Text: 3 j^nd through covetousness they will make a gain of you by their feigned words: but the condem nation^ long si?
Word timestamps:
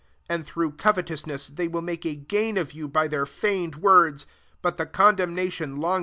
3 0.29 0.37
j^nd 0.37 0.45
through 0.47 0.71
covetousness 0.71 1.47
they 1.49 1.67
will 1.67 1.83
make 1.83 2.07
a 2.07 2.15
gain 2.15 2.57
of 2.57 2.71
you 2.73 2.87
by 2.87 3.07
their 3.07 3.23
feigned 3.23 3.75
words: 3.75 4.25
but 4.63 4.77
the 4.77 4.85
condem 4.87 5.35
nation^ 5.35 5.77
long 5.77 5.99
si? 5.99 5.99